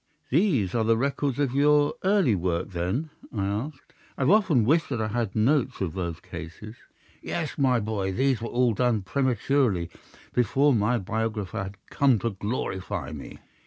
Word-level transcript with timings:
"These 0.31 0.73
are 0.73 0.83
the 0.83 0.97
records 0.97 1.37
of 1.37 1.53
your 1.53 1.93
early 2.03 2.33
work, 2.33 2.71
then?" 2.71 3.11
I 3.31 3.45
asked. 3.45 3.93
"I 4.17 4.21
have 4.23 4.31
often 4.31 4.65
wished 4.65 4.89
that 4.89 4.99
I 4.99 5.09
had 5.09 5.35
notes 5.35 5.79
of 5.79 5.93
those 5.93 6.19
cases." 6.19 6.75
"Yes, 7.21 7.55
my 7.55 7.79
boy, 7.79 8.11
these 8.11 8.41
were 8.41 8.47
all 8.49 8.73
done 8.73 9.03
prematurely 9.03 9.91
before 10.33 10.73
my 10.73 10.97
biographer 10.97 11.61
had 11.61 11.77
come 11.91 12.17
to 12.17 12.31
glorify 12.31 13.11
me." 13.11 13.37